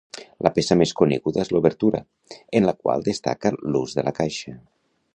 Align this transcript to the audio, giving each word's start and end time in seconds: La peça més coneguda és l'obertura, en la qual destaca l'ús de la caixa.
La 0.45 0.51
peça 0.53 0.77
més 0.81 0.93
coneguda 1.01 1.43
és 1.43 1.51
l'obertura, 1.57 2.01
en 2.61 2.69
la 2.71 2.75
qual 2.81 3.07
destaca 3.13 3.55
l'ús 3.61 3.97
de 4.01 4.09
la 4.11 4.19
caixa. 4.23 4.61